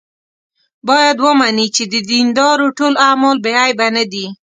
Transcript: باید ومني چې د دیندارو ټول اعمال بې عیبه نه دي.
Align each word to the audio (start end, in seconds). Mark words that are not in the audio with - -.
باید 0.87 1.17
ومني 1.25 1.67
چې 1.75 1.83
د 1.93 1.95
دیندارو 2.11 2.67
ټول 2.77 2.93
اعمال 3.07 3.37
بې 3.43 3.51
عیبه 3.63 3.87
نه 3.97 4.03
دي. 4.11 4.25